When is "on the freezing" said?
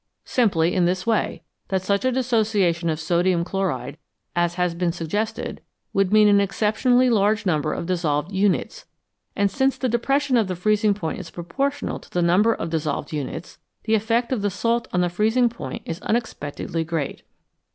14.91-15.49